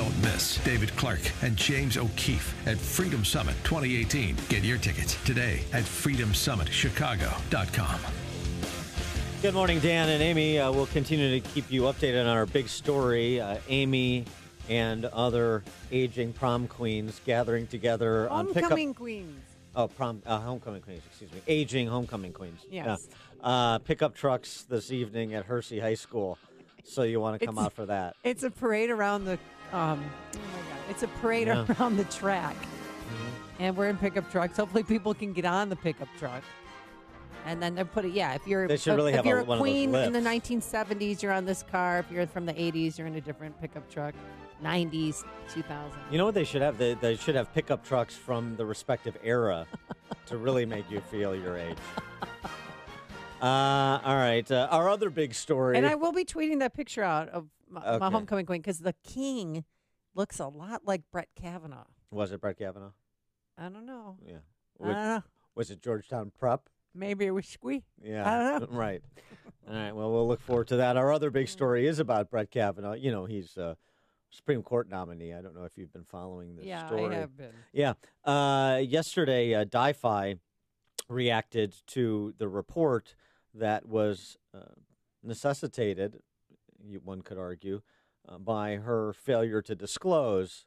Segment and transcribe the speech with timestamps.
[0.00, 4.34] Don't miss David Clark and James O'Keefe at Freedom Summit 2018.
[4.48, 8.00] Get your tickets today at freedomsummitchicago.com.
[9.42, 10.58] Good morning, Dan and Amy.
[10.58, 13.42] Uh, we'll continue to keep you updated on our big story.
[13.42, 14.24] Uh, Amy
[14.70, 18.46] and other aging prom queens gathering together on.
[18.46, 19.38] Homecoming queens.
[19.76, 21.42] Oh, prom, uh, homecoming queens, excuse me.
[21.46, 22.60] Aging homecoming queens.
[22.70, 23.06] Yes.
[23.06, 23.14] Yeah.
[23.46, 26.38] Uh, pickup trucks this evening at Hersey High School.
[26.84, 28.16] So you want to come It's- out for that.
[28.24, 29.38] It's a parade around the.
[29.72, 30.78] Um, oh my God!
[30.90, 31.64] It's a parade Yeah.
[31.78, 32.56] around the track,
[33.58, 34.56] and we're in pickup trucks.
[34.56, 36.42] Hopefully, people can get on the pickup truck.
[37.46, 38.12] And then they put it.
[38.12, 39.94] Yeah, if you're They should a- really if have you're a, one of those queen
[39.94, 41.98] in the 1970s, you're on this car.
[42.00, 44.14] If you're from the 80s, you're in a different pickup truck.
[44.62, 45.98] 90s, 2000.
[46.10, 46.76] You know what they should have?
[46.76, 49.66] They, they should have pickup trucks from the respective era
[50.26, 51.78] to really make you feel your age.
[53.40, 54.48] Uh, all right.
[54.50, 55.78] Uh, our other big story.
[55.78, 58.12] And I will be tweeting that picture out of my, my Okay.
[58.14, 59.64] homecoming queen because the king
[60.14, 61.86] looks a lot like Brett Kavanaugh.
[62.10, 62.92] was it Brett Kavanaugh?
[63.56, 64.16] I don't know.
[64.26, 64.38] Yeah.
[64.80, 65.22] I don't know.
[65.54, 66.68] was it Georgetown Prep?
[66.94, 67.82] Maybe it was Squi.
[68.02, 68.54] Yeah.
[68.54, 69.02] I don't Right.
[69.68, 69.94] All right.
[69.94, 70.96] Well, we'll look forward to that.
[70.96, 72.94] Our other big story is about Brett Kavanaugh.
[72.94, 73.76] You know, he's a
[74.30, 75.32] Supreme Court nominee.
[75.34, 77.14] I don't know if you've been following this Yeah, story.
[77.14, 77.52] I have been.
[77.72, 77.92] Yeah.
[78.24, 80.38] Uh, yesterday, uh, DiFi
[81.08, 83.14] reacted to the report
[83.54, 84.60] that was uh,
[85.22, 86.20] necessitated,
[86.86, 87.82] you, one could argue,
[88.28, 90.66] uh, by her failure to disclose.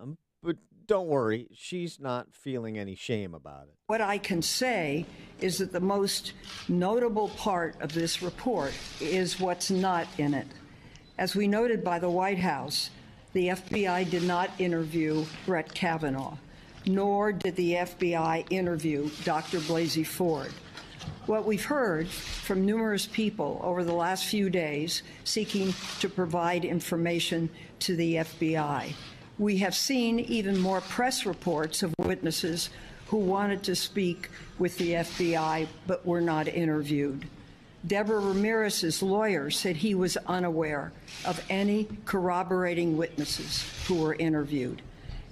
[0.00, 3.74] Um, but don't worry, she's not feeling any shame about it.
[3.86, 5.06] What I can say
[5.40, 6.32] is that the most
[6.68, 10.48] notable part of this report is what's not in it.
[11.18, 12.90] As we noted by the White House,
[13.32, 16.36] the FBI did not interview Brett Kavanaugh,
[16.86, 19.60] nor did the FBI interview Dr.
[19.60, 20.52] Blasey Ford.
[21.26, 27.48] What we've heard from numerous people over the last few days seeking to provide information
[27.78, 28.92] to the FBI.
[29.38, 32.70] We have seen even more press reports of witnesses
[33.06, 37.24] who wanted to speak with the FBI but were not interviewed.
[37.86, 40.92] Deborah Ramirez's lawyer said he was unaware
[41.24, 44.82] of any corroborating witnesses who were interviewed.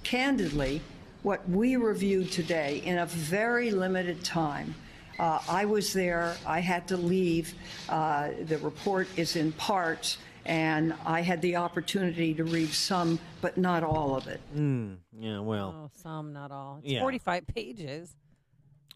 [0.03, 0.81] Candidly,
[1.21, 4.73] what we reviewed today in a very limited time,
[5.21, 7.53] uh, I was there, I had to leave.
[7.87, 13.55] Uh, the report is in parts, and I had the opportunity to read some, but
[13.57, 14.41] not all of it.
[14.55, 16.79] Yeah, well, Oh, some, not all.
[16.83, 17.01] It's Yeah.
[17.01, 18.15] 45 pages.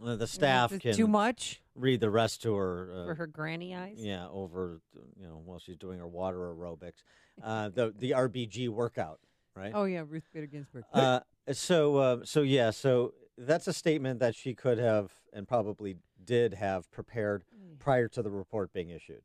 [0.04, 2.92] uh, the staff can too much read the rest to her.
[2.92, 3.98] Uh, for her granny eyes.
[4.00, 4.82] Yeah, over
[5.18, 7.04] you know while she's doing her water aerobics,
[7.44, 9.20] uh, the the RBG workout,
[9.56, 9.72] right?
[9.76, 10.84] Oh yeah, Ruth Bader Ginsburg.
[10.92, 11.22] Uh,
[11.54, 16.54] so uh, so yeah, so that's a statement that she could have and probably did
[16.56, 17.44] have prepared
[17.80, 19.24] prior to the report being issued.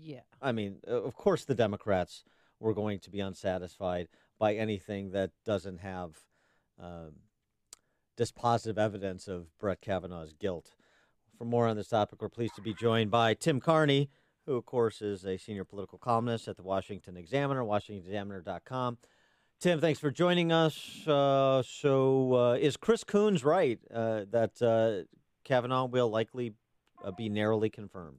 [0.00, 0.20] yeah.
[0.40, 2.24] I mean, of course, the Democrats
[2.60, 6.18] were going to be unsatisfied by anything that doesn't have
[6.80, 7.12] um,
[8.16, 10.74] dispositive evidence of Brett Kavanaugh's guilt.
[11.36, 14.10] For more on this topic, we're pleased to be joined by Tim Carney,
[14.46, 18.98] who, of course, is a senior political columnist at the Washington Examiner, WashingtonExaminer.com.
[19.60, 21.06] Tim, thanks for joining us.
[21.06, 25.06] Uh, so, uh, is Chris Coons right uh, that uh,
[25.44, 26.54] Kavanaugh will likely
[27.04, 28.18] uh, be narrowly confirmed?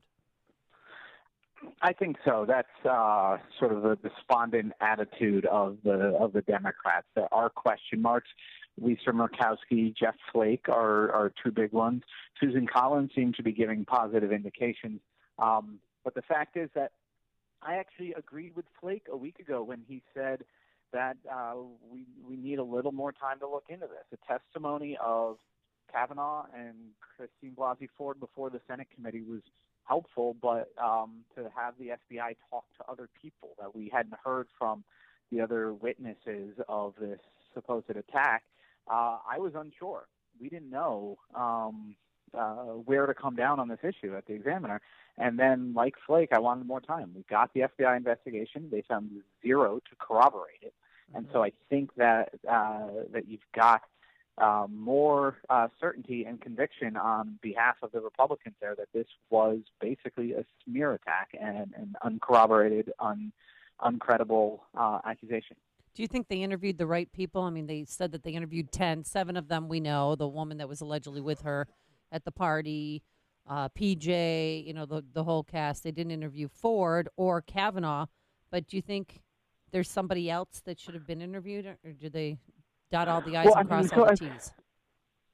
[1.82, 2.46] I think so.
[2.48, 7.08] That's uh, sort of the despondent attitude of the of the Democrats.
[7.16, 8.30] There are question marks.
[8.82, 12.04] Lisa Murkowski, Jeff Flake are are two big ones.
[12.40, 15.00] Susan Collins seems to be giving positive indications.
[15.40, 16.92] Um, but the fact is that
[17.62, 20.44] I actually agreed with Flake a week ago when he said
[20.92, 21.54] that uh,
[21.90, 24.20] we we need a little more time to look into this.
[24.20, 25.38] A testimony of
[25.94, 26.76] Kavanaugh and
[27.16, 29.42] Christine Blasey Ford before the Senate committee was
[29.86, 34.48] helpful, but um, to have the FBI talk to other people that we hadn't heard
[34.58, 34.84] from
[35.32, 37.20] the other witnesses of this
[37.54, 38.44] supposed attack,
[38.90, 40.08] uh, I was unsure.
[40.40, 41.96] We didn't know um,
[42.34, 44.82] uh, where to come down on this issue at the examiner.
[45.18, 47.12] And then, like Flake, I wanted more time.
[47.16, 48.70] We got the FBI investigation.
[48.72, 49.12] They found
[49.44, 50.74] zero to corroborate it.
[51.16, 53.84] And so I think that uh, that you've got
[54.38, 59.60] uh, more uh, certainty and conviction on behalf of the Republicans there that this was
[59.80, 63.32] basically a smear attack and an uncorroborated, un,
[63.82, 65.56] uncredible uh, accusation.
[65.96, 67.44] Do you think they interviewed the right people?
[67.44, 69.04] I mean, they said that they interviewed 10.
[69.04, 70.16] Seven of them we know.
[70.16, 71.68] The woman that was allegedly with her
[72.12, 73.04] at the party,
[73.48, 75.84] uh, PJ, you know, the, the whole cast.
[75.84, 78.08] They didn't interview Ford or Kavanaugh.
[78.50, 79.22] But do you think
[79.72, 82.38] there's somebody else that should have been interviewed, or, or do they
[82.94, 84.54] dot all the I's Well, I and mean, cross so all the T's?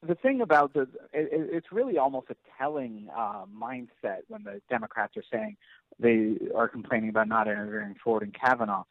[0.02, 0.84] the thing about the
[1.14, 5.58] it, it- it's really almost a telling uh, mindset when the Democrats are saying
[6.00, 8.86] they are complaining about not interviewing Ford and Kavanaugh.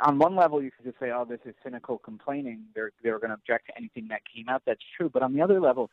[0.00, 3.30] on one level, you could just say, "Oh, this is cynical complaining." They're they're going
[3.30, 4.62] to object to anything that came out.
[4.66, 5.10] That's true.
[5.12, 5.90] But on the other level,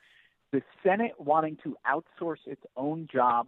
[0.52, 3.48] the Senate wanting to outsource its own job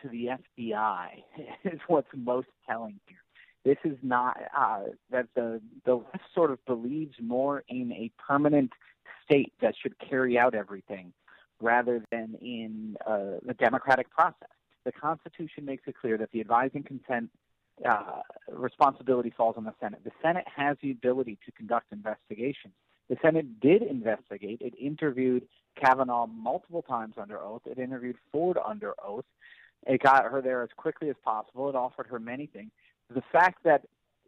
[0.00, 1.08] to the FBI
[1.64, 3.18] is what's most telling here.
[3.64, 8.72] This is not uh, that the the left sort of believes more in a permanent
[9.24, 11.12] state that should carry out everything
[11.60, 14.48] rather than in uh, the democratic process.
[14.84, 17.30] The Constitution makes it clear that the advising consent
[17.86, 20.00] uh, responsibility falls on the Senate.
[20.04, 22.74] The Senate has the ability to conduct investigations.
[23.08, 24.60] The Senate did investigate.
[24.60, 25.46] It interviewed
[25.76, 27.62] Kavanaugh multiple times under oath.
[27.66, 29.24] It interviewed Ford under oath.
[29.86, 31.68] It got her there as quickly as possible.
[31.68, 32.70] It offered her many things.
[33.14, 33.82] The fact that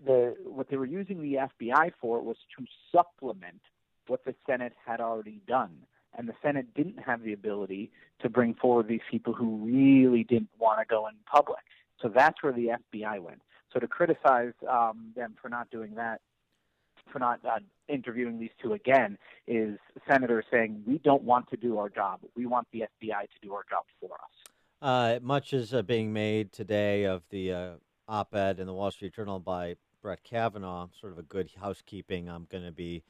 [0.05, 3.61] the what they were using the FBI for was to supplement
[4.07, 5.77] what the Senate had already done.
[6.17, 10.51] And the Senate didn't have the ability to bring forward these people who really didn't
[10.59, 11.61] want to go in public.
[12.03, 13.43] So that's where the FBI went.
[13.73, 16.21] So to criticize um, them for not doing that,
[17.13, 19.79] for not uh, interviewing these two again, is
[20.09, 22.21] senators saying we don't want to do our job.
[22.35, 24.53] We want the FBI to do our job for us.
[24.83, 27.79] Uh, much is uh, being made today of the
[28.11, 30.89] uh, op-ed in the Wall Street Journal by Brett Kavanaugh.
[30.99, 32.29] Sort of a good housekeeping.
[32.29, 33.03] I'm going to be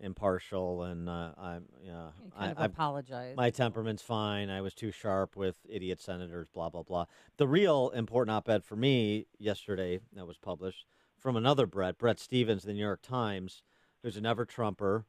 [0.00, 3.36] impartial, and uh, I'm, you know, I, of apologize.
[3.36, 4.50] My temperament's fine.
[4.50, 6.48] I was too sharp with idiot senators.
[6.52, 7.06] Blah blah blah.
[7.36, 10.86] The real important op-ed for me yesterday that was published
[11.18, 13.62] from another Brett, Bret Stephens, the New York Times,
[14.02, 15.06] who's an ever Trumper.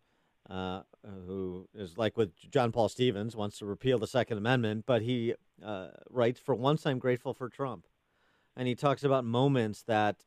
[0.47, 0.83] Uh,
[1.25, 5.33] who is like with John Paul Stevens, wants to repeal the Second Amendment, but he
[5.65, 7.87] uh, writes, For once, I'm grateful for Trump.
[8.55, 10.25] And he talks about moments that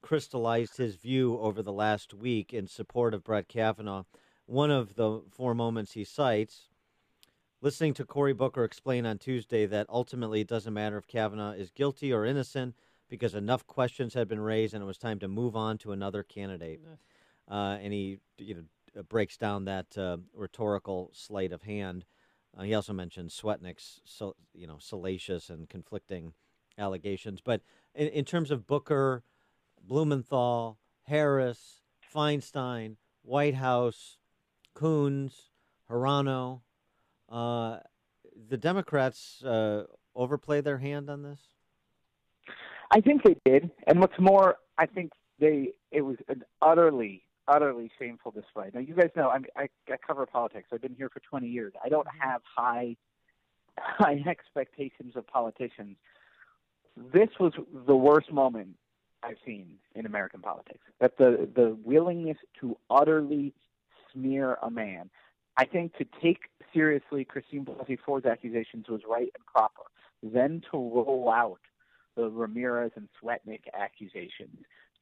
[0.00, 4.04] crystallized his view over the last week in support of Brett Kavanaugh.
[4.46, 6.68] One of the four moments he cites
[7.60, 11.70] listening to Cory Booker explain on Tuesday that ultimately it doesn't matter if Kavanaugh is
[11.70, 12.74] guilty or innocent
[13.08, 16.22] because enough questions had been raised and it was time to move on to another
[16.22, 16.80] candidate.
[17.50, 22.04] Uh, and he you know breaks down that uh, rhetorical sleight of hand.
[22.56, 26.34] Uh, he also mentions Swetnick's so, you know salacious and conflicting
[26.78, 27.40] allegations.
[27.40, 27.62] But
[27.94, 29.22] in, in terms of Booker,
[29.82, 31.82] Blumenthal, Harris,
[32.14, 34.18] Feinstein, Whitehouse,
[34.74, 35.50] Coons,
[35.90, 36.60] Hirono,
[37.28, 37.78] uh,
[38.48, 39.84] the Democrats uh,
[40.14, 41.40] overplay their hand on this.
[42.90, 47.90] I think they did, and what's more, I think they it was an utterly utterly
[47.98, 48.70] shameful display.
[48.72, 50.68] Now, you guys know I, mean, I, I cover politics.
[50.72, 51.72] I've been here for 20 years.
[51.82, 52.96] I don't have high
[53.78, 55.96] high expectations of politicians.
[57.12, 57.52] This was
[57.86, 58.76] the worst moment
[59.22, 60.80] I've seen in American politics.
[61.00, 63.52] That the the willingness to utterly
[64.12, 65.10] smear a man.
[65.56, 66.42] I think to take
[66.72, 69.82] seriously Christine Blasey Ford's accusations was right and proper.
[70.22, 71.60] Then to roll out
[72.16, 74.58] the Ramirez and Swetnick accusations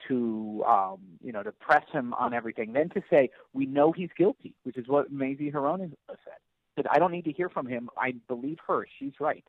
[0.09, 2.73] to um, you know to press him on everything.
[2.73, 6.41] Then to say we know he's guilty, which is what Mazie Hirono said.
[6.77, 7.89] That I don't need to hear from him.
[7.97, 8.87] I believe her.
[8.99, 9.45] She's right.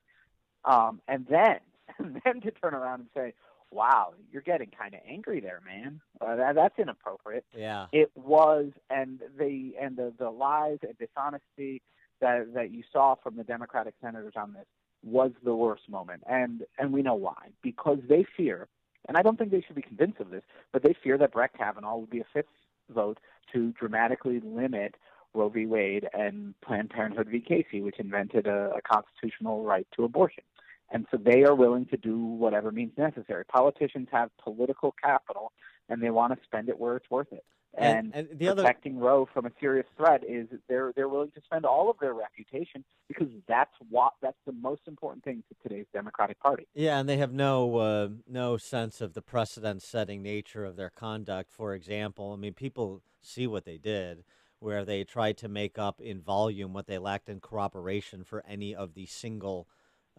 [0.66, 1.60] Um, and then
[2.04, 3.34] and then to turn around and say,
[3.72, 6.02] "Wow, you're getting kind of angry there, man.
[6.22, 11.82] Uh, that, that's inappropriate." Yeah, it was, and the and the the lies and dishonesty
[12.22, 14.66] that that you saw from the Democratic senators on this
[15.04, 18.68] was the worst moment, and and we know why because they fear
[19.08, 21.54] and I don't think they should be convinced of this, but they fear that Brett
[21.58, 22.48] Kavanaugh would be a fifth
[22.90, 23.20] vote
[23.54, 24.96] to dramatically limit
[25.34, 25.66] Roe v.
[25.66, 27.40] Wade and Planned Parenthood v.
[27.40, 30.44] Casey, which invented a, a constitutional right to abortion.
[30.90, 33.44] And so they are willing to do whatever means necessary.
[33.46, 35.52] Politicians have political capital,
[35.90, 37.44] and they want to spend it where it's worth it.
[37.78, 39.06] And, and, and the protecting other...
[39.06, 42.84] Roe from a serious threat is they're they're willing to spend all of their reputation
[43.08, 46.66] because that's what that's the most important thing to today's Democratic Party.
[46.74, 51.52] Yeah, and they have no uh, no sense of the precedent-setting nature of their conduct.
[51.52, 54.24] For example, I mean, people see what they did,
[54.60, 58.74] where they tried to make up in volume what they lacked in corroboration for any
[58.74, 59.68] of the single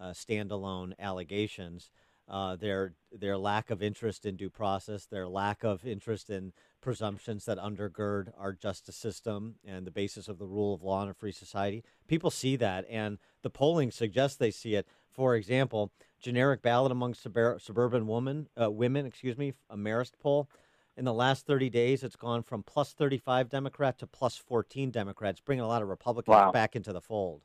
[0.00, 1.90] uh, standalone allegations.
[2.28, 6.52] Uh, their their lack of interest in due process, their lack of interest in
[6.82, 11.08] presumptions that undergird our justice system and the basis of the rule of law in
[11.08, 11.82] a free society.
[12.06, 14.86] People see that, and the polling suggests they see it.
[15.10, 15.90] For example,
[16.20, 20.48] generic ballot among suburb- suburban women, uh, women, excuse me, a Marist poll.
[20.96, 25.40] In the last 30 days, it's gone from plus 35 Democrat to plus 14 Democrats,
[25.40, 26.52] bringing a lot of Republicans wow.
[26.52, 27.42] back into the fold.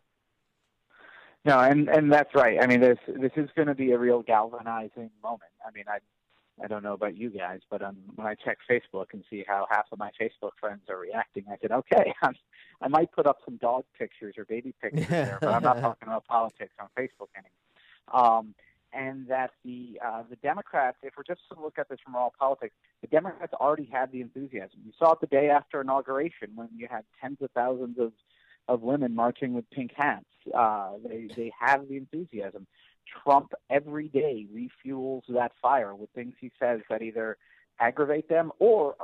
[1.46, 2.58] No, and and that's right.
[2.62, 5.52] I mean, this this is going to be a real galvanizing moment.
[5.66, 6.00] I mean, I
[6.64, 9.68] I don't know about you guys, but um, when I check Facebook and see how
[9.70, 12.36] half of my Facebook friends are reacting, I said, okay, I'm,
[12.82, 16.08] I might put up some dog pictures or baby pictures there, but I'm not talking
[16.08, 18.38] about politics on Facebook anymore.
[18.38, 18.56] Um,
[18.94, 22.30] and that the uh, the Democrats, if we're just to look at this from raw
[22.38, 24.80] politics, the Democrats already had the enthusiasm.
[24.86, 28.14] You saw it the day after inauguration when you had tens of thousands of
[28.68, 30.26] of women marching with pink hats.
[30.54, 32.68] Uh, they they have the enthusiasm.
[33.24, 37.38] Trump every day refuels that fire with things he says that either
[37.80, 38.96] aggravate them or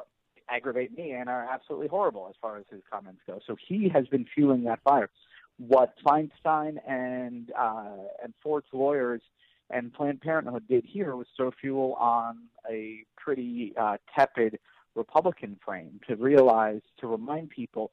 [0.50, 3.40] aggravate me and are absolutely horrible as far as his comments go.
[3.46, 5.10] So he has been fueling that fire.
[5.58, 9.22] What Feinstein and uh, and Ford's lawyers
[9.70, 12.38] and Planned Parenthood did here was throw fuel on
[12.70, 14.58] a pretty uh, tepid
[14.96, 17.92] Republican frame to realize to remind people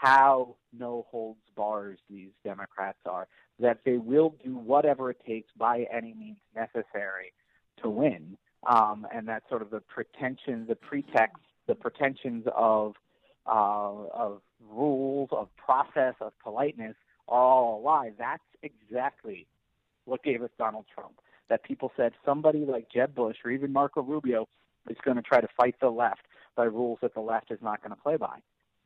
[0.00, 5.86] how no holds bars these Democrats are, that they will do whatever it takes by
[5.92, 7.32] any means necessary
[7.82, 8.36] to win.
[8.68, 12.94] Um, and that sort of the pretension, the pretext, the pretensions of
[13.46, 14.40] uh, of
[14.72, 16.96] rules, of process, of politeness
[17.28, 18.10] are all a lie.
[18.18, 19.46] That's exactly
[20.04, 21.20] what gave us Donald Trump.
[21.48, 24.48] That people said somebody like Jeb Bush or even Marco Rubio
[24.90, 26.22] is going to try to fight the left
[26.56, 28.38] by rules that the left is not going to play by.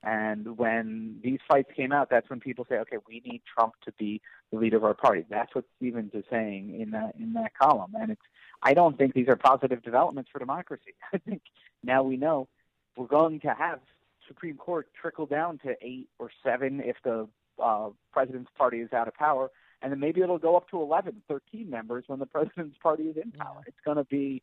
[0.02, 3.92] And when these fights came out, that's when people say, okay, we need Trump to
[3.92, 5.26] be the leader of our party.
[5.28, 7.92] That's what Stephens is saying in that in that column.
[8.00, 8.23] And it's
[8.62, 10.95] I don't think these are positive developments for democracy.
[11.12, 11.42] I think
[11.83, 12.49] now we know
[12.97, 13.80] we're going to have
[14.26, 17.28] Supreme Court trickle down to eight or seven if the
[17.62, 19.50] uh, president's party is out of power,
[19.83, 23.16] and then maybe it'll go up to 11, 13 members when the president's party is
[23.16, 23.61] in power.
[23.66, 24.42] It's going to be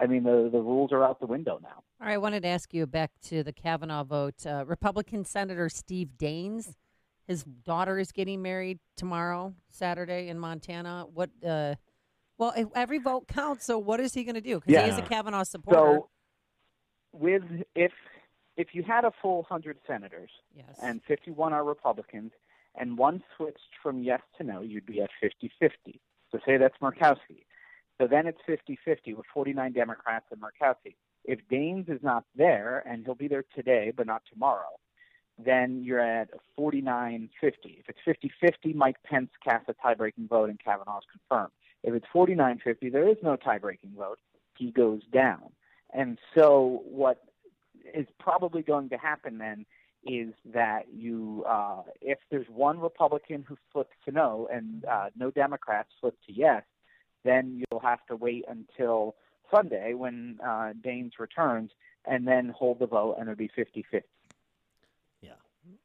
[0.00, 1.82] I mean, the the rules are out the window now.
[2.00, 4.46] All right, I wanted to ask you back to the Kavanaugh vote.
[4.46, 6.74] Uh, Republican Senator Steve Daines,
[7.26, 11.06] his daughter is getting married tomorrow, Saturday in Montana.
[11.12, 11.30] What?
[11.46, 11.76] Uh,
[12.38, 13.64] well, every vote counts.
[13.64, 14.56] So what is he going to do?
[14.56, 14.84] Because Yeah.
[14.84, 16.00] he is a Kavanaugh supporter.
[16.00, 16.08] So,
[17.12, 17.42] with
[17.74, 17.92] if
[18.58, 20.66] if you had a full hundred senators yes.
[20.82, 22.32] and 51 are Republicans,
[22.74, 26.00] and one switched from yes to no, you'd be at 50-50.
[26.30, 27.44] So say that's Murkowski.
[27.98, 30.96] So then it's 50-50 with 49 Democrats and Murkowski.
[31.24, 34.78] If Daines is not there, and he'll be there today but not tomorrow,
[35.38, 37.28] then you're at 49-50.
[37.42, 41.52] If it's 50-50, Mike Pence casts a tie-breaking vote and Kavanaugh is confirmed.
[41.82, 44.18] If it's 49-50, there is no tie-breaking vote.
[44.56, 45.52] He goes down.
[45.92, 47.22] And so what
[47.94, 49.66] is probably going to happen then
[50.06, 55.30] is that you, uh, if there's one Republican who flips to no and uh, no
[55.30, 56.62] Democrats flip to yes,
[57.24, 59.14] then you'll have to wait until
[59.54, 61.70] Sunday when uh, Daines returns
[62.04, 64.06] and then hold the vote, and it'll be 50 50.
[65.22, 65.30] Yeah,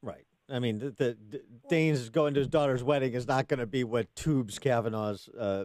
[0.02, 0.24] right.
[0.50, 3.66] I mean, the, the, the Daines going to his daughter's wedding is not going to
[3.66, 5.64] be what tubes Kavanaugh's uh,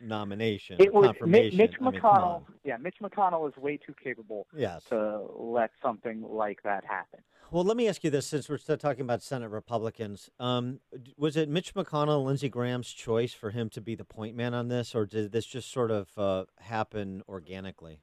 [0.00, 1.56] nomination It was confirmation.
[1.56, 2.42] Mitch I mean, McConnell.
[2.64, 4.84] yeah, Mitch McConnell is way too capable Yes.
[4.90, 7.20] to let something like that happen.
[7.50, 10.80] Well, let me ask you this: since we're still talking about Senate Republicans, um,
[11.16, 14.68] was it Mitch McConnell, Lindsey Graham's choice for him to be the point man on
[14.68, 18.00] this, or did this just sort of uh, happen organically?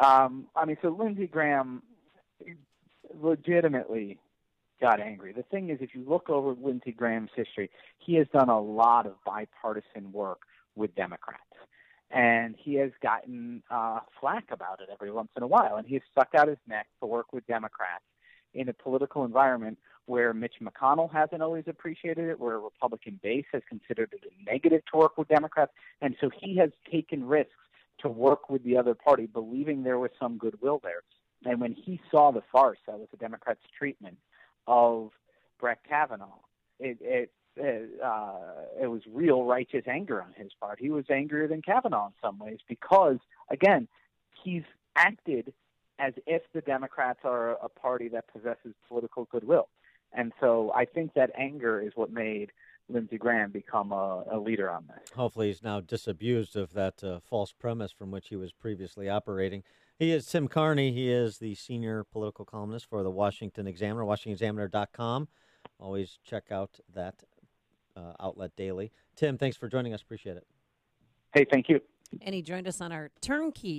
[0.00, 1.82] Um, I mean, so Lindsey Graham
[3.20, 4.20] legitimately
[4.80, 5.32] got angry.
[5.32, 9.06] The thing is, if you look over Lindsey Graham's history, he has done a lot
[9.06, 10.42] of bipartisan work
[10.76, 11.42] with Democrats.
[12.10, 15.76] And he has gotten uh, flack about it every once in a while.
[15.76, 18.04] And he has stuck out his neck to work with Democrats
[18.52, 23.44] in a political environment where Mitch McConnell hasn't always appreciated it, where a Republican base
[23.52, 25.70] has considered it a negative to work with Democrats.
[26.00, 27.52] And so he has taken risks
[28.00, 31.02] to work with the other party, believing there was some goodwill there.
[31.44, 34.18] And when he saw the farce that was the Democrats' treatment
[34.66, 35.10] of
[35.58, 36.40] Brett Kavanaugh,
[36.78, 38.32] it it uh,
[38.80, 40.78] it was real righteous anger on his part.
[40.80, 43.18] He was angrier than Kavanaugh in some ways because,
[43.50, 43.88] again,
[44.42, 44.62] he's
[44.96, 45.52] acted
[45.98, 49.68] as if the Democrats are a party that possesses political goodwill.
[50.12, 52.50] And so I think that anger is what made
[52.88, 55.10] Lindsey Graham become a, a leader on this.
[55.14, 59.62] Hopefully, he's now disabused of that uh, false premise from which he was previously operating.
[59.98, 60.92] He is Tim Carney.
[60.92, 65.28] He is the senior political columnist for the Washington Examiner, WashingtonExaminer.com.
[65.78, 67.22] Always check out that
[67.96, 68.92] uh, outlet daily.
[69.16, 70.02] Tim, thanks for joining us.
[70.02, 70.46] Appreciate it.
[71.34, 71.80] Hey, thank you.
[72.22, 73.68] and he joined us on our turnkey